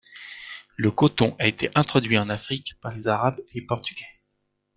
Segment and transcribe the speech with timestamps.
[0.77, 4.09] Le coton a été introduit en Afrique par les Arabes et les Portugais.